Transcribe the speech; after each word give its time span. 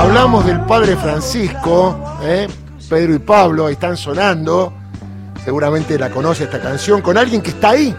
Hablamos 0.00 0.46
del 0.46 0.62
padre 0.62 0.96
Francisco, 0.96 1.94
¿eh? 2.22 2.48
Pedro 2.88 3.14
y 3.14 3.18
Pablo, 3.18 3.68
están 3.68 3.98
sonando. 3.98 4.72
Seguramente 5.44 5.98
la 5.98 6.08
conoce 6.08 6.44
esta 6.44 6.58
canción, 6.58 7.02
con 7.02 7.18
alguien 7.18 7.42
que 7.42 7.50
está 7.50 7.70
ahí, 7.70 7.94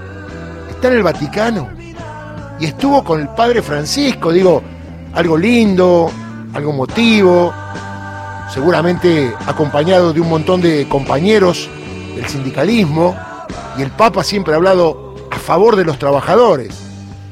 está 0.68 0.88
en 0.88 0.96
el 0.96 1.04
Vaticano. 1.04 1.70
Y 2.60 2.66
estuvo 2.66 3.04
con 3.04 3.22
el 3.22 3.28
padre 3.30 3.62
Francisco, 3.62 4.32
digo, 4.32 4.64
algo 5.14 5.38
lindo, 5.38 6.10
algo 6.56 6.74
motivo, 6.74 7.54
seguramente 8.52 9.32
acompañado 9.46 10.12
de 10.12 10.22
un 10.22 10.30
montón 10.30 10.60
de 10.60 10.88
compañeros 10.90 11.70
del 12.16 12.26
sindicalismo. 12.26 13.16
Y 13.78 13.84
el 13.84 13.92
Papa 13.92 14.24
siempre 14.24 14.56
ha 14.56 14.58
hablado 14.58 15.14
a 15.30 15.38
favor 15.38 15.76
de 15.76 15.86
los 15.86 16.00
trabajadores 16.00 16.76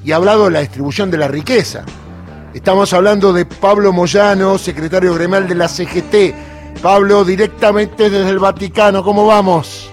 y 0.06 0.12
ha 0.12 0.18
hablado 0.18 0.46
de 0.46 0.52
la 0.52 0.60
distribución 0.60 1.10
de 1.10 1.18
la 1.18 1.28
riqueza. 1.28 1.86
Estamos 2.60 2.94
hablando 2.94 3.32
de 3.32 3.46
Pablo 3.46 3.94
Moyano, 3.94 4.58
secretario 4.58 5.14
gremial 5.14 5.48
de 5.48 5.56
la 5.56 5.70
CGT. 5.70 6.82
Pablo, 6.84 7.24
directamente 7.24 8.10
desde 8.10 8.30
el 8.30 8.38
Vaticano, 8.38 9.02
¿cómo 9.02 9.26
vamos? 9.26 9.90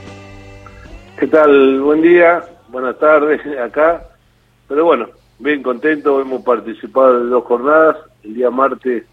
¿Qué 1.16 1.28
tal? 1.28 1.80
Buen 1.80 2.02
día, 2.02 2.42
buenas 2.68 2.98
tardes 2.98 3.40
acá. 3.64 4.02
Pero 4.66 4.84
bueno, 4.84 5.06
bien 5.38 5.62
contento, 5.62 6.20
hemos 6.20 6.42
participado 6.42 7.22
de 7.22 7.30
dos 7.30 7.44
jornadas. 7.44 7.98
El 8.24 8.34
día 8.34 8.50
martes 8.50 9.04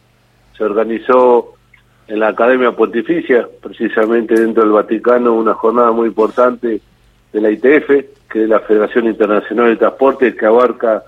se 0.57 0.63
organizó 0.63 1.53
en 2.07 2.21
la 2.21 2.29
Academia 2.29 2.71
Pontificia, 2.71 3.47
precisamente 3.61 4.33
dentro 4.33 4.63
del 4.63 4.71
Vaticano, 4.71 5.35
una 5.35 5.53
jornada 5.53 5.91
muy 5.91 6.07
importante 6.07 6.81
de 7.31 7.39
la 7.39 7.51
ITF, 7.51 7.87
que 8.31 8.43
es 8.43 8.49
la 8.49 8.61
Federación 8.61 9.05
Internacional 9.05 9.69
de 9.69 9.75
Transporte, 9.75 10.35
que 10.35 10.45
abarca 10.47 11.03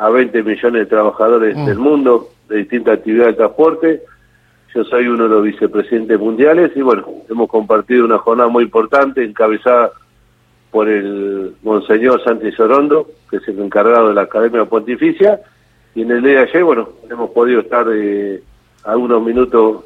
a 0.00 0.08
20 0.08 0.42
millones 0.42 0.80
de 0.80 0.86
trabajadores 0.86 1.54
Mm. 1.54 1.66
del 1.66 1.78
mundo 1.78 2.30
de 2.48 2.56
distintas 2.56 2.98
actividades 2.98 3.34
de 3.34 3.36
transporte. 3.36 4.02
Yo 4.74 4.84
soy 4.84 5.06
uno 5.06 5.24
de 5.24 5.28
los 5.28 5.44
vicepresidentes 5.44 6.18
mundiales 6.18 6.72
y 6.74 6.80
bueno, 6.80 7.06
hemos 7.28 7.50
compartido 7.50 8.06
una 8.06 8.16
jornada 8.18 8.48
muy 8.48 8.64
importante 8.64 9.22
encabezada 9.22 9.92
por 10.70 10.88
el 10.88 11.54
Monseñor 11.62 12.22
Santi 12.24 12.50
Sorondo, 12.52 13.08
que 13.28 13.36
es 13.38 13.48
el 13.48 13.58
encargado 13.60 14.08
de 14.08 14.14
la 14.14 14.22
Academia 14.22 14.64
Pontificia, 14.64 15.40
y 15.94 16.02
en 16.02 16.12
el 16.12 16.22
día 16.22 16.32
de 16.32 16.48
ayer, 16.48 16.64
bueno, 16.64 16.88
hemos 17.10 17.30
podido 17.30 17.60
estar 17.60 17.86
eh, 17.92 18.40
algunos 18.84 19.22
minutos 19.22 19.84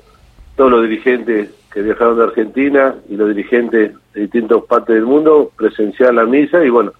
todos 0.54 0.70
los 0.70 0.82
dirigentes 0.82 1.50
que 1.72 1.82
viajaron 1.82 2.18
de 2.18 2.24
Argentina 2.24 2.94
y 3.08 3.16
los 3.16 3.28
dirigentes 3.30 3.92
de 4.12 4.20
distintas 4.20 4.62
partes 4.68 4.94
del 4.94 5.06
mundo, 5.06 5.50
presenciar 5.56 6.14
la 6.14 6.24
misa 6.24 6.64
y 6.64 6.70
bueno, 6.70 6.92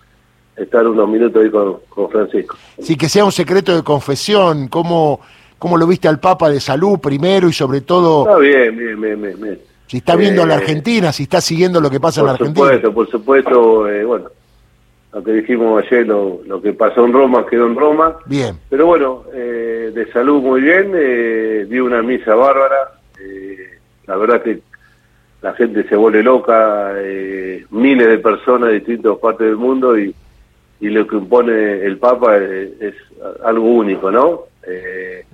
estar 0.57 0.87
unos 0.87 1.09
minutos 1.09 1.43
ahí 1.43 1.51
con, 1.51 1.79
con 1.89 2.11
Francisco. 2.11 2.57
Sí, 2.81 2.97
que 2.97 3.09
sea 3.09 3.25
un 3.25 3.33
secreto 3.33 3.75
de 3.75 3.83
confesión, 3.83 4.69
¿cómo, 4.69 5.21
cómo 5.59 5.77
lo 5.77 5.87
viste 5.87 6.09
al 6.09 6.21
Papa 6.21 6.49
de 6.51 6.61
salud 6.61 6.99
primero 7.01 7.49
y 7.49 7.53
sobre 7.53 7.81
todo 7.81 8.23
Está 8.29 8.39
bien, 8.39 8.77
bien, 8.77 9.01
bien, 9.01 9.23
bien. 9.23 9.41
bien. 9.43 9.59
si 9.87 9.97
está 9.99 10.15
viendo 10.17 10.43
a 10.43 10.47
la 10.47 10.55
Eh, 10.55 10.59
Argentina, 10.59 11.13
si 11.13 11.25
está 11.25 11.41
siguiendo 11.41 11.81
lo 11.81 11.91
que 11.91 12.01
pasa 12.01 12.21
en 12.21 12.27
la 12.27 12.33
Por 12.37 12.41
Argentina? 12.43 12.67
supuesto, 12.67 12.95
por 12.95 13.11
supuesto, 13.11 13.89
eh, 13.89 14.05
bueno, 14.05 14.27
lo 15.13 15.23
que 15.25 15.33
dijimos 15.33 15.85
ayer, 15.85 16.07
lo, 16.07 16.41
lo 16.47 16.61
que 16.63 16.73
pasó 16.73 17.05
en 17.05 17.13
Roma 17.13 17.47
quedó 17.47 17.67
en 17.67 17.77
Roma, 17.77 18.17
Bien, 18.27 18.59
pero 18.69 18.87
bueno, 18.87 19.25
eh, 19.33 19.93
de 19.95 20.11
salud 20.13 20.41
muy 20.43 20.61
bien, 20.61 20.93
eh, 20.95 21.67
dio 21.69 21.85
una 21.85 22.03
misa 22.03 22.35
bárbara, 22.35 22.77
eh, 23.21 23.79
la 24.07 24.17
verdad 24.17 24.43
que 24.43 24.61
la 25.41 25.53
gente 25.55 25.87
se 25.89 25.95
vuelve 25.97 26.23
loca, 26.23 26.93
eh, 26.97 27.65
miles 27.71 28.09
de 28.09 28.19
personas 28.19 28.71
de 28.71 28.77
distintas 28.77 29.17
partes 29.19 29.47
del 29.47 29.57
mundo 29.57 29.97
y, 29.99 30.15
y 30.81 30.89
lo 30.89 31.07
que 31.07 31.17
impone 31.17 31.85
el 31.85 31.99
Papa 31.99 32.37
es, 32.37 32.95
algo 33.43 33.67
único, 33.67 34.11
¿no? 34.11 34.45
Eh, 34.67 35.25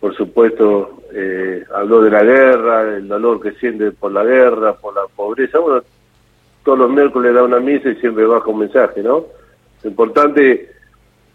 por 0.00 0.14
supuesto, 0.14 1.02
eh, 1.12 1.64
habló 1.74 2.02
de 2.02 2.10
la 2.10 2.22
guerra, 2.22 2.96
el 2.96 3.08
dolor 3.08 3.40
que 3.40 3.52
siente 3.52 3.90
por 3.92 4.12
la 4.12 4.24
guerra, 4.24 4.74
por 4.74 4.94
la 4.94 5.02
pobreza. 5.14 5.58
Bueno, 5.58 5.82
todos 6.62 6.78
los 6.78 6.90
miércoles 6.90 7.34
da 7.34 7.42
una 7.42 7.60
misa 7.60 7.88
y 7.88 7.96
siempre 7.96 8.26
baja 8.26 8.50
un 8.50 8.58
mensaje, 8.58 9.02
¿no? 9.02 9.24
Lo 9.82 9.90
importante, 9.90 10.70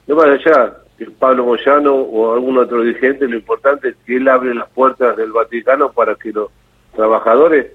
no 0.08 0.16
más 0.16 0.28
allá 0.28 0.78
que 0.98 1.06
Pablo 1.06 1.46
Moyano 1.46 1.96
o 1.96 2.34
algún 2.34 2.58
otro 2.58 2.82
dirigente, 2.82 3.28
lo 3.28 3.38
importante 3.38 3.90
es 3.90 3.96
que 4.06 4.18
él 4.18 4.28
abre 4.28 4.54
las 4.54 4.70
puertas 4.70 5.16
del 5.18 5.32
Vaticano 5.32 5.92
para 5.92 6.16
que 6.16 6.32
los 6.32 6.50
trabajadores 6.96 7.68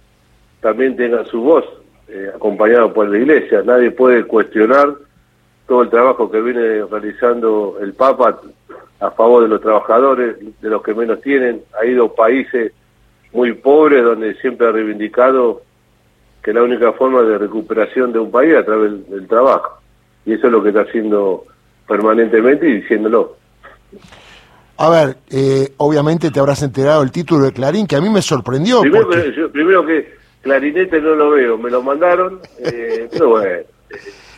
también 0.60 0.96
tengan 0.96 1.26
su 1.26 1.40
voz, 1.40 1.64
eh, 2.08 2.30
acompañados 2.34 2.92
por 2.92 3.08
la 3.08 3.18
Iglesia. 3.18 3.62
Nadie 3.64 3.90
puede 3.90 4.24
cuestionar 4.24 4.94
todo 5.66 5.82
el 5.82 5.90
trabajo 5.90 6.30
que 6.30 6.40
viene 6.40 6.84
realizando 6.84 7.78
el 7.80 7.92
Papa 7.94 8.40
a 9.00 9.10
favor 9.12 9.42
de 9.42 9.48
los 9.48 9.60
trabajadores, 9.60 10.36
de 10.60 10.68
los 10.68 10.82
que 10.82 10.94
menos 10.94 11.20
tienen. 11.20 11.62
Ha 11.80 11.86
ido 11.86 12.06
a 12.06 12.14
países 12.14 12.72
muy 13.32 13.52
pobres 13.54 14.04
donde 14.04 14.34
siempre 14.36 14.66
ha 14.68 14.72
reivindicado 14.72 15.62
que 16.42 16.52
la 16.52 16.62
única 16.62 16.92
forma 16.92 17.22
de 17.22 17.38
recuperación 17.38 18.12
de 18.12 18.18
un 18.18 18.30
país 18.30 18.52
es 18.52 18.58
a 18.60 18.64
través 18.64 18.90
del, 18.92 19.06
del 19.10 19.26
trabajo. 19.28 19.80
Y 20.26 20.34
eso 20.34 20.46
es 20.46 20.52
lo 20.52 20.62
que 20.62 20.68
está 20.70 20.82
haciendo 20.82 21.44
permanentemente 21.88 22.68
y 22.68 22.80
diciéndolo. 22.80 23.36
a 24.78 24.90
ver, 24.90 25.16
eh, 25.30 25.72
obviamente 25.78 26.30
te 26.30 26.40
habrás 26.40 26.62
enterado 26.62 27.02
el 27.02 27.10
título 27.10 27.44
de 27.46 27.52
Clarín, 27.52 27.86
que 27.86 27.96
a 27.96 28.00
mí 28.00 28.08
me 28.10 28.22
sorprendió. 28.22 28.80
Primero, 28.82 29.06
porque- 29.06 29.22
que- 29.22 29.32
yo- 29.32 29.50
primero 29.50 29.84
que 29.86 30.14
clarinete 30.42 31.00
no 31.00 31.14
lo 31.14 31.30
veo, 31.30 31.56
me 31.58 31.70
lo 31.70 31.82
mandaron, 31.82 32.40
eh, 32.58 33.08
pero 33.12 33.28
bueno. 33.30 33.62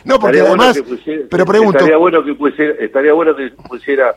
No, 0.05 0.19
porque 0.19 0.37
Estaría 0.37 0.43
además, 0.49 0.81
pusiera- 0.81 1.23
pero 1.29 1.45
pregunto, 1.45 1.77
Estaría 1.77 1.97
bueno 1.97 2.23
que 2.23 2.33
pusiera, 2.33 2.73
estaría 2.79 3.13
bueno 3.13 3.35
que 3.35 3.49
pusiera 3.67 4.15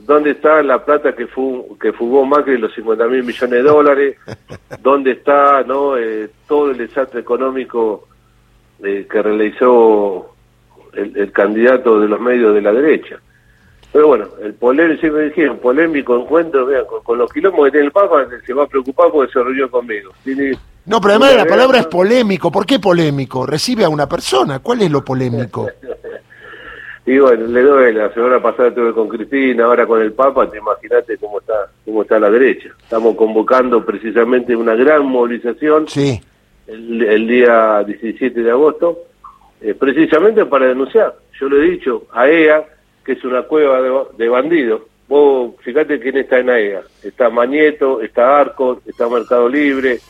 dónde 0.00 0.30
está 0.32 0.62
la 0.62 0.84
plata 0.84 1.14
que, 1.14 1.26
fu- 1.26 1.76
que 1.80 1.92
fugó 1.92 2.24
Macri, 2.26 2.58
los 2.58 2.74
50 2.74 3.06
mil 3.08 3.24
millones 3.24 3.50
de 3.50 3.62
dólares, 3.62 4.16
dónde 4.82 5.12
está 5.12 5.62
no 5.64 5.96
Eh, 5.96 6.28
todo 6.46 6.70
el 6.70 6.78
desastre 6.78 7.20
económico 7.20 8.06
eh, 8.84 9.06
que 9.10 9.22
realizó 9.22 10.34
el, 10.92 11.16
el 11.16 11.32
candidato 11.32 11.98
de 12.00 12.08
los 12.08 12.20
medios 12.20 12.54
de 12.54 12.60
la 12.62 12.72
derecha. 12.72 13.18
Pero 13.92 14.08
bueno, 14.08 14.26
el 14.42 14.52
polémico, 14.54 15.00
siempre 15.00 15.24
dijeron, 15.26 15.58
polémico 15.58 16.16
encuentro, 16.20 16.66
vean, 16.66 16.84
con, 16.84 17.02
con 17.02 17.16
los 17.18 17.32
quilombos 17.32 17.64
que 17.66 17.70
tiene 17.70 17.86
el 17.86 17.92
Papa, 17.92 18.26
se 18.44 18.52
va 18.52 18.64
a 18.64 18.66
preocupar 18.66 19.10
porque 19.10 19.32
se 19.32 19.42
reunió 19.42 19.70
conmigo. 19.70 20.12
Tiene 20.22 20.52
no, 20.86 21.00
pero 21.00 21.14
además 21.14 21.36
la 21.36 21.46
palabra 21.46 21.80
es 21.80 21.86
polémico. 21.86 22.50
¿Por 22.50 22.64
qué 22.64 22.78
polémico? 22.78 23.44
Recibe 23.46 23.84
a 23.84 23.88
una 23.88 24.08
persona. 24.08 24.60
¿Cuál 24.60 24.82
es 24.82 24.90
lo 24.90 25.04
polémico? 25.04 25.68
Y 27.08 27.18
bueno, 27.18 27.46
le 27.46 27.62
doy, 27.62 27.92
la 27.94 28.12
semana 28.12 28.42
pasada 28.42 28.70
estuve 28.70 28.92
con 28.92 29.08
Cristina, 29.08 29.66
ahora 29.66 29.86
con 29.86 30.02
el 30.02 30.12
Papa, 30.12 30.50
te 30.50 30.58
imaginaste 30.58 31.16
cómo 31.18 31.38
está, 31.38 31.70
cómo 31.84 32.02
está 32.02 32.18
la 32.18 32.28
derecha. 32.28 32.70
Estamos 32.82 33.14
convocando 33.14 33.84
precisamente 33.86 34.56
una 34.56 34.74
gran 34.74 35.06
movilización 35.06 35.86
Sí, 35.86 36.20
el, 36.66 37.00
el 37.02 37.28
día 37.28 37.84
17 37.84 38.42
de 38.42 38.50
agosto, 38.50 39.04
eh, 39.60 39.74
precisamente 39.74 40.46
para 40.46 40.66
denunciar. 40.66 41.14
Yo 41.40 41.48
le 41.48 41.58
he 41.58 41.70
dicho 41.70 42.08
a 42.12 42.28
EA 42.28 42.64
que 43.04 43.12
es 43.12 43.24
una 43.24 43.42
cueva 43.42 43.80
de, 43.80 43.92
de 44.18 44.28
bandidos. 44.28 44.82
Vos 45.06 45.54
fíjate 45.60 46.00
quién 46.00 46.16
está 46.16 46.40
en 46.40 46.50
AEA. 46.50 46.82
Está 47.04 47.30
Mañeto, 47.30 48.02
está 48.02 48.40
Arcos, 48.40 48.78
está 48.84 49.08
Mercado 49.08 49.48
Libre, 49.48 50.00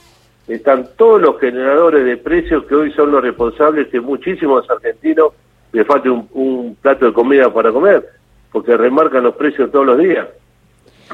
están 0.48 0.88
todos 0.96 1.20
los 1.20 1.40
generadores 1.40 2.04
de 2.04 2.16
precios 2.16 2.64
que 2.66 2.74
hoy 2.74 2.92
son 2.92 3.10
los 3.12 3.22
responsables 3.22 3.88
que 3.88 4.00
muchísimos 4.00 4.68
argentinos 4.70 5.32
les 5.72 5.86
falte 5.86 6.08
un, 6.08 6.28
un 6.32 6.76
plato 6.80 7.06
de 7.06 7.12
comida 7.12 7.52
para 7.52 7.72
comer, 7.72 8.06
porque 8.52 8.76
remarcan 8.76 9.24
los 9.24 9.34
precios 9.36 9.70
todos 9.72 9.86
los 9.86 9.98
días. 9.98 10.26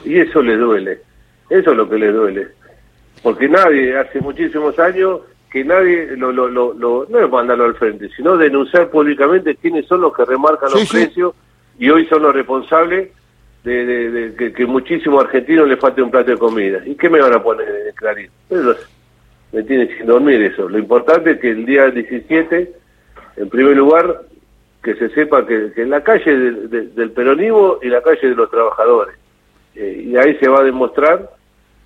Y 0.05 0.19
eso 0.19 0.43
les 0.43 0.59
duele, 0.59 1.01
eso 1.51 1.71
es 1.71 1.77
lo 1.77 1.89
que 1.89 1.99
les 1.99 2.13
duele. 2.15 2.49
Porque 3.23 3.49
nadie, 3.49 3.97
hace 3.97 4.21
muchísimos 4.21 4.79
años, 4.79 5.21
que 5.51 5.65
nadie 5.65 6.17
lo, 6.17 6.33
lo, 6.33 6.49
lo, 6.49 6.73
lo- 6.75 7.07
no 7.09 7.19
es 7.19 7.31
mandarlo 7.31 7.65
al 7.65 7.75
frente, 7.75 8.09
sino 8.17 8.37
denunciar 8.37 8.89
públicamente 8.91 9.55
quiénes 9.57 9.87
son 9.87 10.01
los 10.01 10.15
que 10.15 10.25
remarcan 10.25 10.71
Sí, 10.71 10.79
los 10.81 10.89
sí. 10.89 10.97
precios 10.97 11.35
y 11.79 11.91
hoy 11.91 12.07
son 12.07 12.23
los 12.23 12.35
responsables 12.35 13.11
de, 13.65 13.87
de- 13.87 14.11
de 14.11 14.35
que, 14.35 14.53
que 14.53 14.67
muchísimos 14.67 15.25
argentinos 15.25 15.69
les 15.69 15.79
falte 15.79 16.03
un 16.03 16.11
plato 16.11 16.31
de 16.31 16.39
comida. 16.39 16.81
¿Y 16.87 16.95
qué 16.97 17.09
me 17.11 17.21
van 17.21 17.35
a 17.35 17.43
poner 17.43 17.67
clarín? 17.97 18.31
Eso 18.51 18.73
me 19.53 19.63
tiene 19.63 19.87
sin 19.97 20.07
dormir 20.07 20.41
eso. 20.43 20.69
Lo 20.69 20.79
importante 20.79 21.33
es 21.33 21.41
que 21.41 21.51
el 21.51 21.67
día 21.67 21.91
17, 21.91 22.73
en 23.37 23.49
primer 23.49 23.77
lugar, 23.77 24.23
que 24.83 24.95
se 24.97 25.09
sepa 25.11 25.47
que, 25.47 25.73
que 25.75 25.83
en 25.83 25.91
la 25.91 26.03
calle 26.03 26.37
del- 26.37 26.71
del- 26.71 26.95
del 26.95 27.11
peronismo 27.13 27.79
y 27.83 27.89
la 27.89 28.03
calle 28.03 28.29
de 28.31 28.35
los 28.35 28.51
trabajadores. 28.51 29.15
Eh, 29.75 30.05
y 30.09 30.17
ahí 30.17 30.35
se 30.37 30.49
va 30.49 30.61
a 30.61 30.65
demostrar 30.65 31.31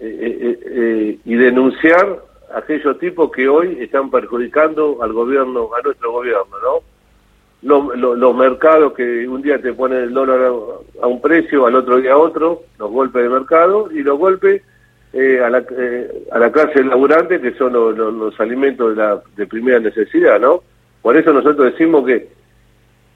eh, 0.01 0.59
eh, 0.67 1.19
y 1.25 1.35
denunciar 1.37 2.21
aquellos 2.55 2.99
tipos 2.99 3.31
que 3.33 3.49
hoy 3.49 3.79
están 3.81 4.11
perjudicando 4.11 4.99
al 5.03 5.13
gobierno, 5.13 5.71
a 5.75 5.83
nuestro 5.83 6.13
gobierno, 6.13 6.47
¿no? 6.63 6.81
Los 7.63 8.37
mercados 8.37 8.93
que 8.93 9.27
un 9.27 9.43
día 9.43 9.61
te 9.61 9.73
ponen 9.73 9.99
el 10.05 10.13
dólar 10.15 10.41
a, 10.43 11.05
a 11.05 11.07
un 11.07 11.21
precio, 11.21 11.67
al 11.67 11.75
otro 11.75 11.97
día 12.01 12.13
a 12.13 12.19
otro, 12.19 12.63
los 12.79 12.91
golpes 12.91 13.23
de 13.23 13.29
mercado 13.29 13.89
y 13.91 14.03
los 14.03 14.19
golpes 14.19 14.63
eh, 15.19 15.41
a, 15.43 15.49
la, 15.51 15.65
eh, 15.71 16.27
a 16.31 16.39
la 16.39 16.53
clase 16.53 16.85
laburante 16.85 17.41
que 17.41 17.53
son 17.55 17.73
los, 17.73 17.97
los- 17.97 18.39
alimentos 18.41 18.91
de, 18.95 19.03
la, 19.03 19.21
de 19.37 19.47
primera 19.47 19.81
necesidad, 19.81 20.39
¿no? 20.39 20.63
Por 21.01 21.17
eso 21.17 21.33
nosotros 21.33 21.73
decimos 21.73 22.05
que 22.07 22.29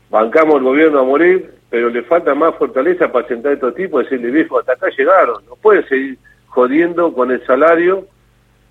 bancamos 0.08 0.56
al 0.56 0.62
gobierno 0.62 1.00
a 1.00 1.04
morir, 1.04 1.52
pero 1.68 1.88
le 1.90 2.02
falta 2.02 2.34
más 2.34 2.54
fortaleza 2.56 3.12
para 3.12 3.28
sentar 3.28 3.52
a 3.52 3.54
estos 3.54 3.74
tipos 3.74 4.02
y 4.02 4.04
decirle, 4.04 4.30
viejo, 4.30 4.58
hasta 4.58 4.72
acá 4.72 4.86
llegaron, 4.96 5.44
no 5.46 5.56
pueden 5.56 5.86
seguir 5.88 6.18
jodiendo 6.46 7.12
con 7.12 7.30
el 7.30 7.44
salario 7.46 8.06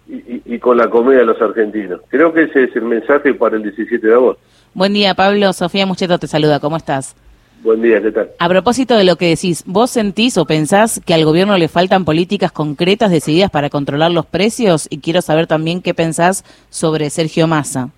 y, 0.07 0.57
con 0.57 0.75
la 0.75 0.89
comida 0.89 1.19
de 1.19 1.25
los 1.25 1.39
argentinos. 1.39 2.01
Creo 2.09 2.33
que 2.33 2.43
ese 2.43 2.63
es 2.63 2.75
el 2.75 2.81
mensaje 2.81 3.33
para 3.35 3.57
el 3.57 3.63
17 3.63 4.05
de 4.07 4.13
agosto. 4.13 4.41
Buen 4.73 4.91
día, 4.93 5.13
Pablo. 5.13 5.53
Sofía 5.53 5.85
Mucheto 5.85 6.17
te 6.17 6.25
saluda. 6.25 6.59
¿Cómo 6.59 6.77
estás? 6.77 7.15
Buen 7.61 7.81
día, 7.81 8.01
¿qué 8.01 8.11
tal? 8.11 8.29
A 8.39 8.47
propósito 8.47 8.95
de 8.95 9.03
lo 9.03 9.17
que 9.17 9.27
decís, 9.27 9.63
¿vos 9.67 9.91
sentís 9.91 10.37
o 10.37 10.45
pensás 10.45 11.01
que 11.05 11.13
al 11.13 11.25
gobierno 11.25 11.57
le 11.57 11.67
faltan 11.67 12.05
políticas 12.05 12.53
concretas 12.53 13.11
decididas 13.11 13.51
para 13.51 13.69
controlar 13.69 14.11
los 14.11 14.25
precios? 14.25 14.87
Y 14.89 14.99
quiero 14.99 15.21
saber 15.21 15.45
también 15.45 15.81
qué 15.81 15.93
pensás 15.93 16.45
sobre 16.69 17.09
Sergio 17.09 17.47
Massa. 17.47 17.89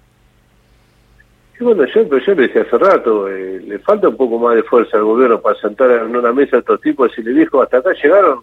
bueno, 1.59 1.85
yo, 1.85 2.03
yo 2.03 2.33
le 2.33 2.47
decía 2.47 2.63
hace 2.63 2.77
rato, 2.77 3.29
eh, 3.29 3.61
le 3.61 3.77
falta 3.79 4.09
un 4.09 4.17
poco 4.17 4.39
más 4.39 4.55
de 4.55 4.63
fuerza 4.63 4.97
al 4.97 5.03
gobierno 5.03 5.39
para 5.39 5.59
sentar 5.59 5.91
en 5.91 6.15
una 6.15 6.33
mesa 6.33 6.55
a 6.55 6.59
estos 6.59 6.81
tipos 6.81 7.11
y 7.19 7.21
le 7.21 7.31
dijo, 7.31 7.61
hasta 7.61 7.77
acá 7.77 7.91
llegaron, 8.01 8.39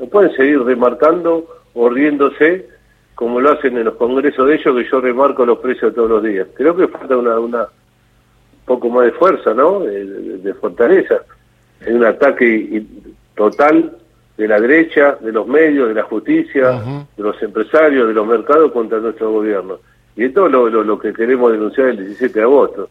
no 0.00 0.06
pueden 0.06 0.34
seguir 0.34 0.60
remarcando 0.62 1.46
o 1.74 1.88
riéndose 1.88 2.66
como 3.14 3.40
lo 3.40 3.52
hacen 3.52 3.76
en 3.76 3.84
los 3.84 3.94
congresos 3.94 4.46
de 4.46 4.54
ellos, 4.54 4.76
que 4.76 4.90
yo 4.90 5.00
remarco 5.00 5.44
los 5.46 5.58
precios 5.58 5.94
todos 5.94 6.08
los 6.08 6.22
días. 6.22 6.48
Creo 6.54 6.76
que 6.76 6.86
falta 6.88 7.16
una, 7.16 7.38
una 7.38 7.68
poco 8.68 8.88
más 8.88 9.06
de 9.06 9.12
fuerza, 9.12 9.52
¿no? 9.52 9.80
De, 9.80 10.54
fortaleza. 10.54 11.22
Hay 11.84 11.92
un 11.92 12.04
ataque 12.04 12.84
total 13.34 13.96
de 14.36 14.46
la 14.46 14.60
derecha, 14.60 15.16
de 15.20 15.32
los 15.32 15.48
medios, 15.48 15.88
de 15.88 15.94
la 15.94 16.04
justicia, 16.04 16.80
de 17.16 17.22
los 17.22 17.42
empresarios, 17.42 18.06
de 18.06 18.14
los 18.14 18.26
mercados 18.26 18.70
contra 18.70 19.00
nuestro 19.00 19.32
gobierno. 19.32 19.78
Y 20.14 20.24
esto 20.24 20.46
es 20.46 20.52
lo, 20.52 20.68
lo, 20.68 20.98
que 20.98 21.12
queremos 21.12 21.50
denunciar 21.50 21.88
el 21.88 21.96
17 21.96 22.38
de 22.38 22.42
agosto. 22.42 22.88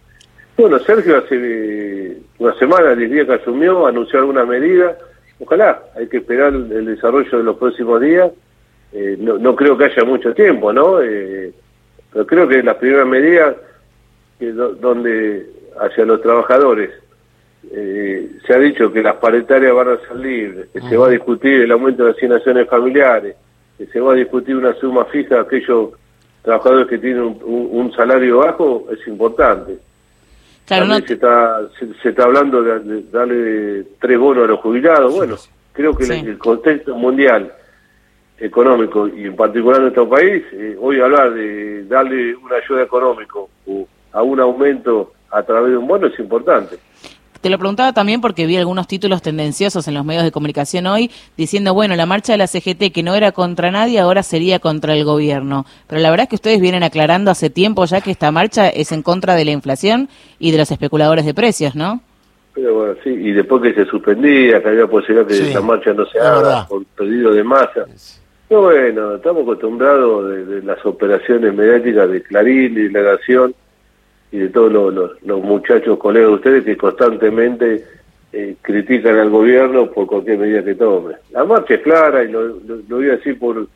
Bueno, 0.57 0.79
Sergio 0.79 1.17
hace 1.17 2.17
una 2.39 2.53
semana, 2.55 2.95
diez 2.95 3.11
días 3.11 3.27
que 3.27 3.33
asumió, 3.35 3.87
anunció 3.87 4.19
alguna 4.19 4.43
medida. 4.43 4.97
Ojalá, 5.39 5.83
hay 5.95 6.07
que 6.07 6.17
esperar 6.17 6.53
el 6.53 6.85
desarrollo 6.85 7.37
de 7.37 7.43
los 7.43 7.57
próximos 7.57 8.01
días 8.01 8.31
eh, 8.91 9.17
no, 9.19 9.37
no, 9.37 9.55
creo 9.55 9.77
que 9.77 9.85
haya 9.85 10.03
mucho 10.05 10.33
tiempo, 10.33 10.71
¿no? 10.71 11.01
Eh, 11.01 11.51
pero 12.11 12.25
creo 12.25 12.47
que 12.47 12.63
la 12.63 12.77
primera 12.77 13.05
medida 13.05 13.55
que 14.39 14.51
donde 14.51 15.49
hacia 15.79 16.05
los 16.05 16.21
trabajadores 16.21 16.91
eh, 17.71 18.31
se 18.45 18.53
ha 18.53 18.59
dicho 18.59 18.91
que 18.91 19.01
las 19.01 19.15
paritarias 19.15 19.73
van 19.73 19.89
a 19.89 19.97
ser 19.97 20.15
libres, 20.15 20.69
que 20.71 20.81
se 20.81 20.95
va 20.95 21.07
a 21.07 21.11
discutir 21.11 21.61
el 21.61 21.71
aumento 21.71 22.05
de 22.05 22.11
asignaciones 22.11 22.67
familiares, 22.69 23.35
que 23.77 23.87
se 23.87 23.99
va 23.99 24.13
a 24.13 24.15
discutir 24.15 24.55
una 24.55 24.73
suma 24.75 25.05
fija 25.05 25.37
a 25.37 25.41
aquellos 25.41 25.91
trabajadores 26.43 26.87
que 26.87 26.97
tienen 26.97 27.37
un, 27.43 27.91
salario 27.93 28.37
bajo, 28.37 28.87
es 28.91 29.05
importante. 29.07 29.77
Claro, 30.65 30.85
se, 31.05 31.13
está, 31.13 31.61
se, 31.77 32.09
está 32.09 32.23
hablando 32.23 32.61
de, 32.61 33.03
darle 33.11 33.85
tres 33.99 34.17
bonos 34.17 34.45
a 34.45 34.47
los 34.47 34.59
jubilados. 34.59 35.13
Bueno, 35.13 35.35
creo 35.73 35.95
que 35.95 36.05
el 36.05 36.37
contexto 36.37 36.95
mundial 36.95 37.51
económico 38.39 39.07
y 39.07 39.25
en 39.25 39.35
particular 39.35 39.77
en 39.77 39.83
nuestro 39.83 40.07
país, 40.07 40.43
eh, 40.53 40.77
hoy 40.79 41.01
hablar 41.01 41.33
de 41.33 41.83
darle 41.85 42.35
una 42.35 42.57
ayuda 42.57 42.83
económica 42.83 43.39
o 43.65 43.87
a 44.11 44.21
un 44.21 44.39
aumento 44.39 45.13
a 45.31 45.43
través 45.43 45.71
de 45.71 45.77
un 45.77 45.87
bono 45.87 46.07
es 46.07 46.19
importante. 46.19 46.77
Te 47.41 47.49
lo 47.49 47.59
preguntaba 47.59 47.93
también 47.93 48.19
porque 48.19 48.47
vi 48.47 48.57
algunos 48.57 48.87
títulos 48.87 49.21
tendenciosos 49.21 49.87
en 49.87 49.93
los 49.93 50.03
medios 50.03 50.23
de 50.23 50.31
comunicación 50.31 50.87
hoy 50.87 51.11
diciendo, 51.37 51.73
bueno, 51.73 51.95
la 51.95 52.05
marcha 52.05 52.33
de 52.33 52.39
la 52.39 52.47
CGT 52.47 52.91
que 52.91 53.03
no 53.03 53.13
era 53.15 53.31
contra 53.31 53.69
nadie 53.69 53.99
ahora 53.99 54.23
sería 54.23 54.59
contra 54.59 54.95
el 54.95 55.05
gobierno. 55.05 55.65
Pero 55.87 56.01
la 56.01 56.09
verdad 56.09 56.23
es 56.23 56.29
que 56.29 56.35
ustedes 56.35 56.59
vienen 56.59 56.83
aclarando 56.83 57.29
hace 57.29 57.49
tiempo 57.49 57.85
ya 57.85 58.01
que 58.01 58.11
esta 58.11 58.31
marcha 58.31 58.69
es 58.69 58.91
en 58.91 59.03
contra 59.03 59.35
de 59.35 59.45
la 59.45 59.51
inflación 59.51 60.09
y 60.39 60.51
de 60.51 60.57
los 60.57 60.71
especuladores 60.71 61.25
de 61.25 61.33
precios, 61.35 61.75
¿no? 61.75 62.01
Pero 62.55 62.73
bueno, 62.73 62.95
sí, 63.03 63.11
y 63.11 63.31
después 63.33 63.61
que 63.61 63.73
se 63.75 63.85
suspendía, 63.85 64.61
que 64.63 64.69
había 64.69 64.87
posibilidad 64.87 65.27
que 65.27 65.35
esta 65.35 65.61
marcha 65.61 65.93
no 65.93 66.07
se 66.07 66.19
haga 66.19 66.67
por 66.67 66.83
pedido 66.85 67.31
de 67.31 67.43
masa 67.43 67.85
bueno, 68.55 69.15
estamos 69.15 69.43
acostumbrados 69.43 70.47
de, 70.47 70.61
las 70.61 70.83
operaciones 70.85 71.53
mediáticas 71.53 72.09
de 72.09 72.21
Clarín, 72.23 72.77
y 72.77 72.87
de 72.87 72.91
La 72.91 73.13
Nación 73.13 73.53
y 74.37 74.41
de 74.41 74.49
todos 74.49 74.71
los, 74.93 75.43
muchachos 75.43 75.97
colegas 75.97 76.29
de 76.29 76.35
ustedes 76.35 76.63
que 76.63 76.77
constantemente 76.77 77.83
eh, 78.31 78.55
critican 78.61 79.17
al 79.17 79.31
gobierno 79.31 79.89
por 79.89 80.05
cualquier 80.05 80.37
medida 80.37 80.63
que 80.63 80.75
tome. 80.75 81.15
La 81.31 81.43
marcha 81.43 81.73
es 81.73 81.81
clara 81.81 82.23
y 82.23 82.31
lo, 82.31 82.59
voy 82.87 83.09
a 83.09 83.13
decir 83.13 83.39
por 83.39 83.67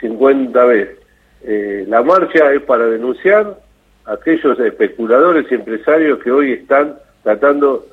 50 0.00 0.64
veces. 0.64 0.98
Eh, 1.42 1.84
la 1.88 2.02
marcha 2.02 2.52
es 2.52 2.62
para 2.62 2.86
denunciar 2.86 3.58
a 4.04 4.12
aquellos 4.12 4.60
especuladores 4.60 5.50
y 5.50 5.54
empresarios 5.54 6.22
que 6.22 6.30
hoy 6.30 6.52
están 6.52 6.94
tratando 7.24 7.84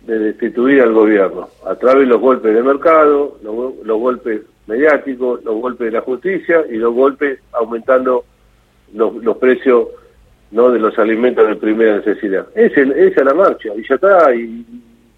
de 0.00 0.18
destituir 0.18 0.82
al 0.82 0.92
gobierno 0.92 1.50
a 1.66 1.76
través 1.76 2.00
de 2.00 2.06
los 2.06 2.20
golpes 2.20 2.52
de 2.52 2.62
mercado, 2.64 3.38
los 3.42 4.00
golpes 4.00 4.42
mediáticos, 4.66 5.44
los 5.44 5.60
golpes 5.60 5.86
de 5.86 5.92
la 5.92 6.00
justicia 6.00 6.64
y 6.68 6.78
los 6.78 6.94
golpes 6.94 7.38
aumentando 7.52 8.24
los, 8.92 9.36
precios 9.36 9.88
no 10.50 10.70
de 10.70 10.78
los 10.78 10.98
alimentos 10.98 11.46
de 11.46 11.56
primera 11.56 11.96
necesidad. 11.96 12.46
Esa, 12.54 12.80
es 12.80 13.16
la 13.24 13.34
marcha, 13.34 13.70
y 13.76 13.86
ya 13.86 13.94
está, 13.96 14.34
y 14.34 14.64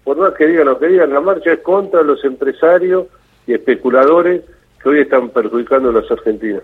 por 0.03 0.17
más 0.17 0.33
que 0.33 0.47
digan 0.47 0.65
lo 0.65 0.79
que 0.79 0.87
digan, 0.87 1.13
la 1.13 1.21
marcha 1.21 1.53
es 1.53 1.59
contra 1.59 2.01
los 2.01 2.23
empresarios 2.25 3.07
y 3.47 3.53
especuladores 3.53 4.41
que 4.81 4.89
hoy 4.89 4.99
están 5.01 5.29
perjudicando 5.29 5.89
a 5.89 5.93
los 5.93 6.11
argentinos. 6.11 6.63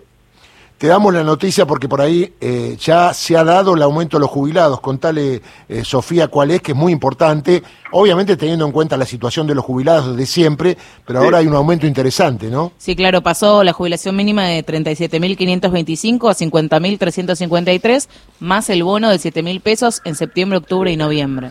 Te 0.77 0.85
damos 0.85 1.11
la 1.11 1.23
noticia 1.23 1.65
porque 1.65 1.87
por 1.87 2.01
ahí 2.01 2.33
eh, 2.39 2.75
ya 2.79 3.11
se 3.11 3.35
ha 3.35 3.43
dado 3.43 3.73
el 3.73 3.81
aumento 3.81 4.17
de 4.17 4.21
los 4.21 4.29
jubilados. 4.29 4.79
Contale, 4.79 5.41
eh, 5.67 5.83
Sofía, 5.83 6.27
cuál 6.27 6.51
es, 6.51 6.61
que 6.61 6.73
es 6.73 6.77
muy 6.77 6.91
importante. 6.91 7.63
Obviamente 7.91 8.37
teniendo 8.37 8.63
en 8.63 8.71
cuenta 8.71 8.95
la 8.95 9.05
situación 9.05 9.47
de 9.47 9.55
los 9.55 9.65
jubilados 9.65 10.11
desde 10.11 10.27
siempre, 10.27 10.77
pero 11.05 11.19
ahora 11.19 11.39
hay 11.39 11.47
un 11.47 11.55
aumento 11.55 11.87
interesante, 11.87 12.51
¿no? 12.51 12.73
Sí, 12.77 12.95
claro, 12.95 13.23
pasó 13.23 13.63
la 13.63 13.73
jubilación 13.73 14.15
mínima 14.15 14.45
de 14.45 14.63
37.525 14.63 16.29
a 16.29 16.35
50.353, 16.35 18.07
más 18.39 18.69
el 18.69 18.83
bono 18.83 19.09
de 19.09 19.15
7.000 19.15 19.61
pesos 19.61 20.01
en 20.05 20.13
septiembre, 20.13 20.59
octubre 20.59 20.91
y 20.91 20.97
noviembre. 20.97 21.49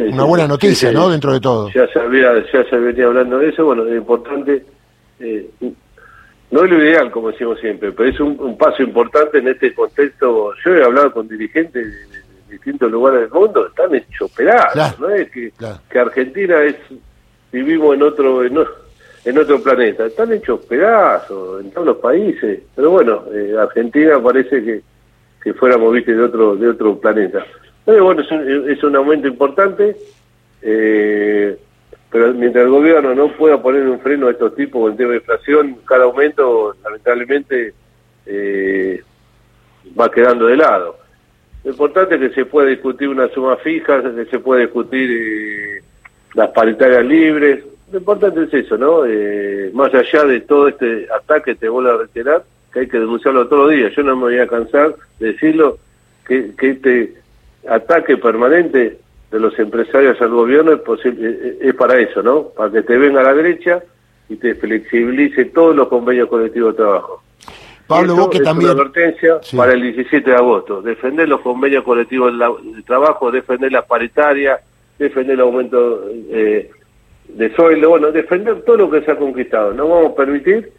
Una 0.00 0.24
buena 0.24 0.48
noticia, 0.48 0.90
¿no? 0.90 1.08
Dentro 1.08 1.32
de 1.32 1.38
todo. 1.38 1.68
Ya 1.68 1.86
se, 1.92 2.00
había, 2.00 2.32
ya 2.52 2.68
se 2.68 2.76
venía 2.78 3.04
hablando 3.04 3.38
de 3.38 3.50
eso. 3.50 3.64
Bueno, 3.64 3.86
es 3.86 3.96
importante. 3.96 4.66
Eh, 5.20 5.50
no 6.54 6.64
es 6.64 6.70
lo 6.70 6.84
ideal, 6.84 7.10
como 7.10 7.32
decimos 7.32 7.58
siempre, 7.58 7.90
pero 7.90 8.08
es 8.08 8.20
un, 8.20 8.56
paso 8.56 8.80
importante 8.84 9.38
en 9.38 9.48
este 9.48 9.74
contexto. 9.74 10.52
Yo 10.64 10.76
he 10.76 10.84
hablado 10.84 11.12
con 11.12 11.26
dirigentes 11.26 11.84
de, 11.84 12.22
distintos 12.48 12.92
lugares 12.92 13.22
del 13.22 13.30
mundo, 13.30 13.66
están 13.66 13.92
hechos 13.92 14.30
pedazos, 14.30 15.00
¿no? 15.00 15.10
Es 15.10 15.28
que, 15.32 15.52
que 15.90 15.98
Argentina 15.98 16.62
es, 16.62 16.76
vivimos 17.50 17.96
en 17.96 18.02
otro, 18.04 18.44
en, 18.44 18.56
otro 19.36 19.60
planeta, 19.64 20.06
están 20.06 20.32
hechos 20.32 20.64
pedazos 20.66 21.60
en 21.60 21.72
todos 21.72 21.88
los 21.88 21.96
países, 21.96 22.60
pero 22.76 22.90
bueno, 22.90 23.24
eh, 23.34 23.56
Argentina 23.58 24.22
parece 24.22 24.62
que, 24.62 24.82
que 25.42 25.54
fuéramos, 25.54 25.92
viste, 25.92 26.14
de 26.14 26.22
otro, 26.22 26.54
de 26.54 26.68
otro 26.68 26.96
planeta. 27.00 27.44
Pero 27.84 28.04
bueno, 28.04 28.22
es 28.22 28.30
un, 28.30 28.70
es 28.70 28.80
un 28.84 28.94
aumento 28.94 29.26
importante. 29.26 29.96
Eh, 30.62 31.23
pero 32.14 32.32
mientras 32.32 32.62
el 32.62 32.70
gobierno 32.70 33.12
no 33.12 33.32
pueda 33.32 33.60
poner 33.60 33.88
un 33.88 33.98
freno 33.98 34.28
a 34.28 34.30
estos 34.30 34.54
tipos 34.54 34.88
en 34.88 34.96
tema 34.96 35.10
de 35.10 35.16
inflación, 35.16 35.78
cada 35.84 36.04
aumento 36.04 36.72
lamentablemente 36.84 37.74
eh, 38.24 39.02
va 39.98 40.08
quedando 40.12 40.46
de 40.46 40.56
lado. 40.56 40.96
Lo 41.64 41.72
importante 41.72 42.14
es 42.14 42.20
que 42.20 42.30
se 42.30 42.44
pueda 42.44 42.68
discutir 42.68 43.08
una 43.08 43.26
suma 43.30 43.56
fija, 43.56 44.00
que 44.00 44.26
se 44.26 44.38
pueda 44.38 44.60
discutir 44.60 45.10
eh, 45.10 45.82
las 46.34 46.50
paritarias 46.50 47.04
libres. 47.04 47.64
Lo 47.90 47.98
importante 47.98 48.44
es 48.44 48.54
eso, 48.64 48.78
¿no? 48.78 49.04
Eh, 49.04 49.72
más 49.74 49.92
allá 49.92 50.22
de 50.22 50.42
todo 50.42 50.68
este 50.68 51.08
ataque, 51.12 51.56
te 51.56 51.68
vuelvo 51.68 51.90
a 51.90 51.98
reiterar, 51.98 52.44
que 52.72 52.78
hay 52.78 52.86
que 52.86 53.00
denunciarlo 53.00 53.48
todos 53.48 53.62
los 53.62 53.72
días. 53.72 53.92
Yo 53.96 54.04
no 54.04 54.14
me 54.14 54.22
voy 54.22 54.38
a 54.38 54.46
cansar 54.46 54.94
de 55.18 55.32
decirlo, 55.32 55.78
que, 56.24 56.52
que 56.56 56.70
este 56.70 57.14
ataque 57.66 58.16
permanente 58.18 58.98
de 59.34 59.40
los 59.40 59.58
empresarios 59.58 60.20
al 60.20 60.28
gobierno 60.28 60.70
es, 60.70 60.80
posible, 60.82 61.28
eh, 61.28 61.38
eh, 61.42 61.58
es 61.62 61.74
para 61.74 61.98
eso, 61.98 62.22
¿no? 62.22 62.50
Para 62.50 62.70
que 62.70 62.82
te 62.82 62.96
venga 62.96 63.20
a 63.20 63.24
la 63.24 63.34
derecha 63.34 63.82
y 64.28 64.36
te 64.36 64.54
flexibilice 64.54 65.46
todos 65.46 65.74
los 65.74 65.88
convenios 65.88 66.28
colectivos 66.28 66.72
de 66.72 66.76
trabajo. 66.76 67.20
Pablo, 67.88 68.14
vos 68.14 68.28
que 68.28 68.38
también... 68.38 68.70
Una 68.70 68.80
advertencia 68.80 69.40
para 69.56 69.72
el 69.72 69.82
17 69.82 70.30
de 70.30 70.36
agosto. 70.36 70.82
Defender 70.82 71.28
los 71.28 71.40
convenios 71.40 71.82
colectivos 71.82 72.32
de, 72.32 72.82
trabajo, 72.84 73.32
defender 73.32 73.72
la 73.72 73.84
paritaria, 73.84 74.60
defender 75.00 75.34
el 75.34 75.40
aumento 75.40 76.08
eh, 76.30 76.70
de 77.26 77.54
sueldo, 77.56 77.88
bueno, 77.88 78.12
defender 78.12 78.62
todo 78.62 78.76
lo 78.76 78.88
que 78.88 79.02
se 79.02 79.10
ha 79.10 79.16
conquistado. 79.16 79.74
No 79.74 79.88
vamos 79.88 80.12
a 80.12 80.14
permitir 80.14 80.70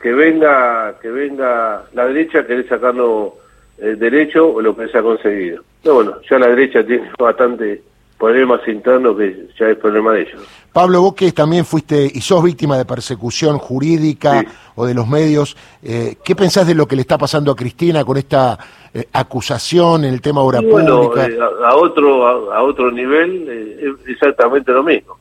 que 0.00 0.12
venga 0.12 0.96
que 1.02 1.10
venga 1.10 1.82
la 1.92 2.06
derecha 2.06 2.38
a 2.38 2.46
querer 2.46 2.68
sacarnos 2.68 3.32
el 3.78 3.98
derecho 3.98 4.54
o 4.54 4.62
lo 4.62 4.76
que 4.76 4.86
se 4.86 4.98
ha 4.98 5.02
conseguido. 5.02 5.64
No, 5.84 5.94
bueno, 5.94 6.14
ya 6.28 6.38
la 6.38 6.48
derecha 6.48 6.84
tiene 6.84 7.10
bastante 7.18 7.82
problemas 8.18 8.60
internos 8.66 9.16
que 9.16 9.48
ya 9.58 9.68
es 9.68 9.78
problema 9.78 10.12
de 10.12 10.22
ellos. 10.22 10.42
Pablo, 10.72 11.00
vos 11.02 11.14
que 11.14 11.32
también 11.32 11.64
fuiste 11.64 12.10
y 12.12 12.20
sos 12.20 12.42
víctima 12.42 12.76
de 12.76 12.84
persecución 12.84 13.58
jurídica 13.58 14.44
o 14.74 14.86
de 14.86 14.94
los 14.94 15.08
medios, 15.08 15.56
eh, 15.82 16.16
¿qué 16.24 16.34
pensás 16.34 16.66
de 16.66 16.74
lo 16.74 16.86
que 16.86 16.96
le 16.96 17.02
está 17.02 17.16
pasando 17.16 17.52
a 17.52 17.56
Cristina 17.56 18.04
con 18.04 18.16
esta 18.16 18.58
eh, 18.92 19.04
acusación 19.12 20.04
en 20.04 20.14
el 20.14 20.20
tema 20.20 20.40
obra 20.40 20.60
bueno, 20.60 21.10
pública? 21.10 21.26
Eh, 21.26 21.38
a, 21.64 21.76
otro 21.76 22.52
a, 22.52 22.62
otro 22.62 22.90
nivel 22.90 23.48
es 23.80 24.08
exactamente 24.08 24.72
lo 24.72 24.82
mismo. 24.82 25.16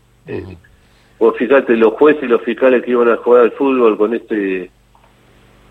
vos 1.19 1.35
fíjate, 1.37 1.75
los 1.75 1.93
jueces 1.93 2.23
y 2.23 2.27
los 2.27 2.41
fiscales 2.41 2.83
que 2.83 2.91
iban 2.91 3.09
a 3.09 3.17
jugar 3.17 3.43
al 3.43 3.51
fútbol 3.51 3.97
con 3.97 4.13
este, 4.15 4.71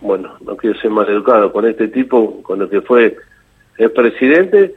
bueno, 0.00 0.35
no 0.40 0.57
quiero 0.57 0.78
ser 0.81 0.90
más 0.90 1.09
educado, 1.09 1.52
con 1.52 1.66
este 1.66 1.88
tipo, 1.88 2.43
con 2.43 2.61
lo 2.61 2.69
que 2.69 2.81
fue 2.81 3.16
el 3.78 3.90
presidente, 3.92 4.75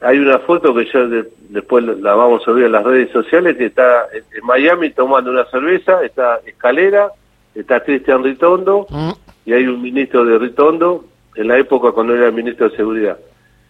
hay 0.00 0.18
una 0.18 0.38
foto 0.40 0.74
que 0.74 0.86
ya 0.92 1.00
después 1.48 1.84
la 1.84 2.14
vamos 2.14 2.42
a 2.42 2.44
subir 2.44 2.66
a 2.66 2.68
las 2.68 2.84
redes 2.84 3.10
sociales, 3.10 3.56
que 3.56 3.66
está 3.66 4.06
en 4.12 4.46
Miami 4.46 4.90
tomando 4.90 5.30
una 5.30 5.44
cerveza, 5.46 6.04
está 6.04 6.40
Escalera, 6.46 7.10
está 7.54 7.80
Cristian 7.80 8.22
Ritondo, 8.22 8.86
mm. 8.88 9.10
y 9.46 9.52
hay 9.52 9.66
un 9.66 9.82
ministro 9.82 10.24
de 10.24 10.38
Ritondo, 10.38 11.04
en 11.34 11.48
la 11.48 11.58
época 11.58 11.92
cuando 11.92 12.14
era 12.14 12.30
ministro 12.30 12.68
de 12.68 12.76
Seguridad. 12.76 13.18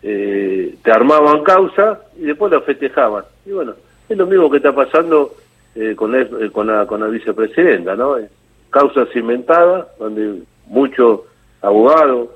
Eh, 0.03 0.77
te 0.83 0.91
armaban 0.93 1.43
causa 1.43 2.01
y 2.17 2.23
después 2.23 2.53
lo 2.53 2.63
festejaban. 2.63 3.25
Y 3.45 3.51
bueno, 3.53 3.75
es 4.09 4.17
lo 4.17 4.27
mismo 4.27 4.51
que 4.51 4.59
está 4.59 4.75
pasando 4.75 5.35
eh, 5.75 5.95
con, 5.97 6.15
eh, 6.15 6.51
con, 6.53 6.67
la, 6.67 6.87
con 6.87 7.01
la 7.01 7.09
vicepresidenta, 7.09 7.95
¿no? 7.97 8.17
Causas 8.71 9.09
inventadas, 9.15 9.87
donde 9.99 10.43
muchos 10.67 11.21
abogados, 11.63 12.29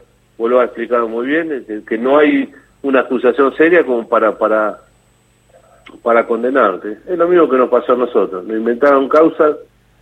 vos 0.43 0.51
lo 0.51 0.59
has 0.59 0.67
explicado 0.67 1.07
muy 1.07 1.29
bien, 1.29 1.65
que, 1.87 1.99
no 1.99 2.19
hay 2.19 2.53
una 2.83 3.03
acusación 3.03 3.55
seria 3.57 3.85
como 3.87 4.09
para 4.09 4.37
para 4.37 4.81
para 6.03 6.27
condenarte. 6.27 6.99
Es 7.07 7.17
lo 7.17 7.29
mismo 7.29 7.49
que 7.49 7.59
nos 7.59 7.69
pasó 7.69 7.93
a 7.93 7.97
nosotros. 7.97 8.45
Nos 8.45 8.57
inventaron 8.57 9.09
causas 9.09 9.55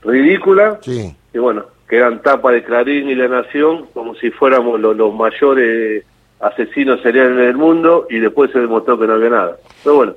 ridículas 0.03 0.79
sí. 0.81 1.15
y 1.35 1.39
bueno, 1.39 1.67
que 1.87 1.97
eran 1.97 2.23
tapa 2.23 2.53
de 2.53 2.65
Clarín 2.65 3.11
y 3.11 3.15
La 3.17 3.29
Nación 3.29 3.85
como 3.93 4.15
si 4.15 4.31
fuéramos 4.31 4.81
los 4.81 5.15
mayores 5.15 6.05
asesinos 6.41 7.03
seriales 7.03 7.37
del 7.37 7.59
mundo 7.59 8.07
y 8.09 8.19
después 8.19 8.51
se 8.51 8.61
demostró 8.61 8.99
que 8.99 9.07
no 9.07 9.15
había 9.15 9.29
nada. 9.29 9.57
Pero 9.85 9.97
bueno, 9.97 10.15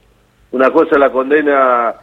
una 0.52 0.72
cosa 0.72 0.92
es 0.92 1.00
la 1.00 1.12
condena 1.12 1.96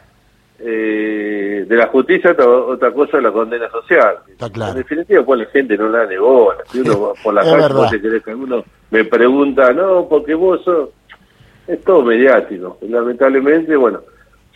eh, 0.59 1.50
de 1.67 1.77
la 1.77 1.87
justicia, 1.89 2.33
otra, 2.33 2.93
cosa 2.93 3.19
es 3.19 3.23
la 3.23 3.33
condena 3.33 3.69
social. 3.71 4.17
En 4.39 4.75
definitiva, 4.75 5.25
pues 5.25 5.41
la 5.41 5.47
gente 5.47 5.77
no 5.77 5.89
la 5.89 6.07
negó. 6.07 6.53
por 7.23 7.35
la 7.35 7.43
calle, 7.43 8.23
que 8.23 8.35
uno 8.35 8.65
me 8.91 9.05
pregunta, 9.05 9.73
no, 9.73 10.07
porque 10.09 10.35
vos 10.35 10.63
sos... 10.65 10.91
Es 11.67 11.81
todo 11.85 12.03
mediático. 12.03 12.79
lamentablemente, 12.83 13.77
bueno, 13.77 14.01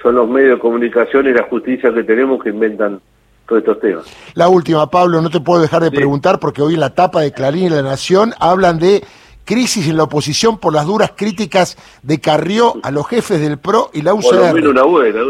son 0.02 0.16
los 0.16 0.28
medios 0.28 0.56
de 0.56 0.58
comunicación 0.58 1.26
y 1.28 1.32
la 1.32 1.44
justicia 1.44 1.92
que 1.94 2.02
tenemos 2.02 2.42
que 2.42 2.50
inventan 2.50 3.00
todos 3.46 3.60
estos 3.60 3.80
temas. 3.80 4.04
La 4.34 4.48
última, 4.48 4.90
Pablo, 4.90 5.20
no 5.22 5.30
te 5.30 5.40
puedo 5.40 5.62
dejar 5.62 5.82
de 5.82 5.90
preguntar 5.90 6.40
porque 6.40 6.62
hoy 6.62 6.74
en 6.74 6.80
la 6.80 6.94
tapa 6.94 7.20
de 7.20 7.32
Clarín 7.32 7.66
y 7.66 7.70
La 7.70 7.82
Nación 7.82 8.32
hablan 8.40 8.78
de 8.78 9.04
crisis 9.44 9.88
en 9.88 9.96
la 9.96 10.04
oposición 10.04 10.58
por 10.58 10.72
las 10.72 10.86
duras 10.86 11.12
críticas 11.16 11.76
de 12.02 12.20
Carrió 12.20 12.74
a 12.82 12.90
los 12.90 13.06
jefes 13.06 13.40
del 13.40 13.58
PRO 13.58 13.90
y 13.92 14.02
la 14.02 14.14
UCR. 14.14 14.22
Por 14.22 14.34
lo 14.36 14.54
menos 14.54 14.70
una 14.70 14.82
buena, 14.84 15.20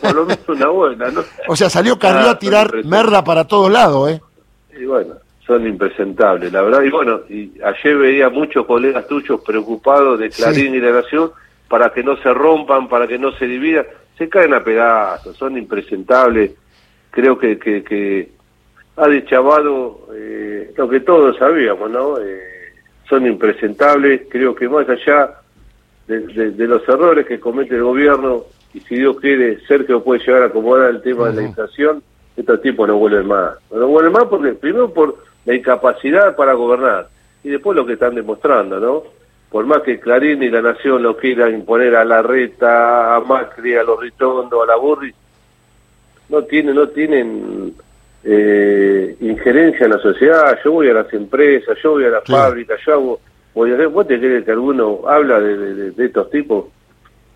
por 0.00 0.14
lo 0.14 0.26
menos 0.26 0.48
una 0.48 0.68
buena, 0.68 1.10
¿no? 1.10 1.22
o 1.48 1.56
sea, 1.56 1.68
salió 1.68 1.98
Carrió 1.98 2.28
a 2.28 2.32
ah, 2.32 2.38
tirar 2.38 2.84
merda 2.84 3.22
para 3.24 3.44
todos 3.44 3.70
lados, 3.70 4.10
¿eh? 4.10 4.20
Y 4.78 4.84
bueno, 4.84 5.14
son 5.46 5.66
impresentables, 5.66 6.52
la 6.52 6.62
verdad. 6.62 6.82
Y 6.82 6.90
bueno, 6.90 7.20
y 7.28 7.52
ayer 7.62 7.96
veía 7.96 8.28
muchos 8.28 8.66
colegas 8.66 9.06
tuyos 9.06 9.40
preocupados 9.40 10.18
de 10.18 10.30
Clarín 10.30 10.74
y 10.74 10.80
la 10.80 10.92
Nación 10.92 11.30
para 11.68 11.92
que 11.92 12.02
no 12.02 12.16
se 12.18 12.32
rompan, 12.32 12.88
para 12.88 13.06
que 13.06 13.18
no 13.18 13.32
se 13.32 13.46
dividan. 13.46 13.86
Se 14.16 14.28
caen 14.28 14.54
a 14.54 14.62
pedazos, 14.62 15.36
son 15.36 15.58
impresentables. 15.58 16.52
Creo 17.10 17.38
que, 17.38 17.58
que, 17.58 17.82
que 17.84 18.30
ha 18.96 19.08
deschavado 19.08 20.08
eh, 20.14 20.72
lo 20.76 20.88
que 20.88 21.00
todos 21.00 21.36
sabíamos, 21.36 21.90
¿no? 21.90 22.18
Eh, 22.18 22.53
son 23.08 23.26
impresentables. 23.26 24.22
Creo 24.28 24.54
que 24.54 24.68
más 24.68 24.88
allá 24.88 25.34
de, 26.06 26.66
los 26.66 26.88
errores 26.88 27.26
que 27.26 27.40
comete 27.40 27.74
el 27.74 27.82
gobierno, 27.82 28.44
y 28.72 28.80
si 28.80 28.96
Dios 28.96 29.18
quiere, 29.20 29.60
Sergio 29.66 30.02
puede 30.02 30.24
llegar 30.24 30.42
a 30.42 30.46
acomodar 30.46 30.90
el 30.90 31.02
tema 31.02 31.28
de 31.28 31.36
la 31.36 31.42
inflación, 31.42 32.02
estos 32.36 32.60
tipos 32.62 32.88
no 32.88 32.96
vuelven 32.96 33.26
más. 33.26 33.54
No 33.70 33.86
vuelven 33.86 34.12
más 34.12 34.24
porque, 34.24 34.52
primero, 34.52 34.92
por 34.92 35.18
la 35.44 35.54
incapacidad 35.54 36.34
para 36.36 36.54
gobernar, 36.54 37.08
y 37.42 37.50
después 37.50 37.76
lo 37.76 37.86
que 37.86 37.94
están 37.94 38.14
demostrando, 38.14 38.80
¿no? 38.80 39.02
Por 39.50 39.66
más 39.66 39.82
que 39.82 40.00
Clarín 40.00 40.42
y 40.42 40.50
la 40.50 40.62
Nación 40.62 41.02
lo 41.02 41.16
quieran 41.16 41.54
imponer 41.54 41.94
a 41.94 42.04
la 42.04 42.22
Reta, 42.22 43.14
a 43.14 43.20
Macri, 43.20 43.76
a 43.76 43.84
los 43.84 44.00
Ritondo, 44.00 44.62
a 44.62 44.66
la 44.66 44.76
Burri, 44.76 45.14
no 46.28 46.42
tienen, 46.42 46.74
no 46.74 46.88
tienen 46.88 47.74
eh, 48.24 49.16
injerencia 49.20 49.84
en 49.84 49.92
la 49.92 49.98
sociedad, 49.98 50.58
yo 50.64 50.72
voy 50.72 50.88
a 50.88 50.94
las 50.94 51.12
empresas, 51.12 51.76
yo 51.82 51.92
voy 51.92 52.04
a 52.06 52.10
las 52.10 52.24
fábricas, 52.24 52.80
yo 52.86 52.94
hago, 52.94 53.20
voy 53.54 53.72
a, 53.72 53.86
¿vos 53.88 54.06
te 54.06 54.18
crees 54.18 54.44
que 54.44 54.50
alguno 54.50 55.00
habla 55.06 55.40
de, 55.40 55.92
estos 55.98 56.30
tipos? 56.30 56.66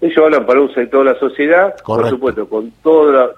Ellos 0.01 0.25
hablan 0.25 0.47
para 0.47 0.61
un 0.61 0.73
sector 0.73 1.05
de 1.05 1.13
la 1.13 1.19
sociedad, 1.19 1.75
por 1.85 2.09
supuesto, 2.09 2.49
con 2.49 2.71
todo 2.83 3.35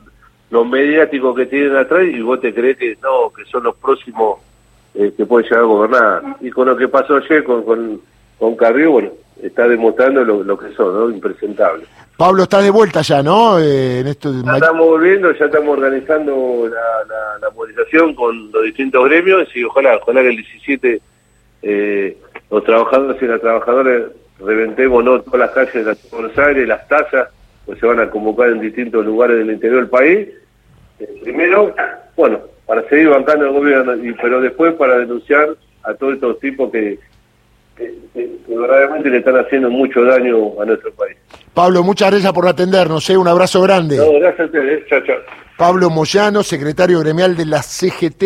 lo 0.51 0.65
mediático 0.65 1.35
que 1.35 1.47
tienen 1.47 1.77
atrás 1.77 2.05
y 2.05 2.21
vos 2.21 2.41
te 2.41 2.55
crees 2.55 2.77
que 2.77 2.97
no, 3.03 3.33
que 3.33 3.45
son 3.51 3.65
los 3.65 3.77
próximos 3.77 4.41
eh, 4.95 5.13
que 5.17 5.25
pueden 5.27 5.49
llegar 5.49 5.65
a 5.65 5.67
gobernar. 5.67 6.23
Y 6.41 6.51
con 6.51 6.69
lo 6.69 6.77
que 6.77 6.89
pasó 6.89 7.17
ayer 7.17 7.43
con, 7.45 7.65
con, 7.65 8.01
con 8.39 8.57
Carrillo, 8.57 8.93
bueno, 8.93 9.11
está 9.43 9.69
demostrando 9.69 10.25
lo, 10.25 10.59
que 10.59 10.73
son, 10.75 10.95
¿no? 10.95 11.11
Impresentables. 11.11 11.89
Pablo, 12.17 12.43
está 12.43 12.61
de 12.61 12.71
vuelta 12.71 13.03
ya, 13.03 13.23
¿no? 13.23 13.59
Eh, 13.59 14.01
en 14.01 14.07
esto 14.07 14.33
ya 14.45 14.55
estamos 14.55 14.87
volviendo, 14.87 15.33
ya 15.33 15.47
estamos 15.47 15.79
organizando 15.79 16.69
la, 16.69 17.39
la, 17.41 17.51
movilización 17.51 18.15
con 18.15 18.53
los 18.53 18.63
distintos 18.65 19.05
gremios 19.07 19.49
y 19.55 19.65
ojalá, 19.65 19.97
ojalá 19.97 20.21
que 20.23 20.29
el 20.29 20.37
17 20.37 21.01
eh, 21.63 22.17
los 22.51 22.65
trabajadores 22.65 23.23
y 23.23 23.27
las 23.27 23.41
trabajadoras 23.41 24.03
reventemos 24.41 25.05
¿no? 25.05 25.21
todas 25.21 25.41
las 25.41 25.51
calles 25.51 25.75
de 25.75 25.85
la 25.85 25.97
Buenos 26.11 26.39
Aires, 26.39 26.69
las 26.69 26.89
tasas, 26.89 27.29
pues 27.67 27.79
se 27.79 27.87
van 27.87 28.01
a 28.01 28.11
convocar 28.11 28.49
en 28.51 28.61
distintos 28.61 29.05
lugares 29.05 29.39
del 29.39 29.51
interior 29.51 29.81
del 29.81 29.91
país. 29.91 30.29
Eh, 30.99 31.21
primero, 31.23 31.75
bueno, 32.17 32.41
para 32.67 32.89
seguir 32.89 33.09
bancando 33.09 33.47
el 33.47 33.53
gobierno, 33.53 33.97
y, 33.97 34.13
pero 34.13 34.41
después 34.41 34.75
para 34.75 34.99
denunciar 34.99 35.57
a 35.83 35.95
todos 35.95 36.15
estos 36.15 36.39
tipos 36.41 36.71
que 37.81 38.01
que, 38.13 38.57
verdaderamente 38.57 39.09
le 39.09 39.19
están 39.19 39.37
haciendo 39.37 39.71
mucho 39.71 40.03
daño 40.05 40.61
a 40.61 40.65
nuestro 40.65 40.93
país. 40.93 41.17
Pablo, 41.55 41.83
muchas 41.83 42.11
gracias 42.11 42.33
por 42.33 42.47
atendernos, 42.47 43.09
¿eh? 43.11 43.17
un 43.17 43.29
abrazo 43.29 43.63
grande. 43.63 43.97
No, 43.97 44.13
gracias 44.19 44.41
a 44.41 44.45
ustedes, 44.45 44.87
chao, 44.89 45.01
chao. 45.07 45.17
Pablo 45.57 45.91
Moyano, 45.91 46.43
secretario 46.43 47.01
gremial 47.01 47.37
de 47.37 47.45
la 47.47 47.63
CGT. 47.63 48.23